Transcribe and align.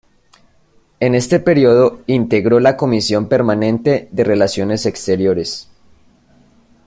En 0.99 1.13
este 1.13 1.39
período 1.39 2.01
integró 2.07 2.59
la 2.59 2.75
comisión 2.75 3.29
permanente 3.29 4.09
de 4.11 4.23
Relaciones 4.23 4.87
Exteriores. 4.87 5.69